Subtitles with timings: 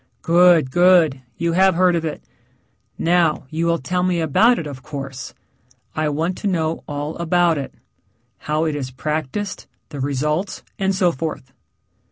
[0.23, 1.21] "Good, good.
[1.37, 2.23] You have heard of it.
[2.97, 5.35] Now, you will tell me about it, of course.
[5.95, 7.75] I want to know all about it
[8.39, 11.53] how it is practiced, the results, and so forth."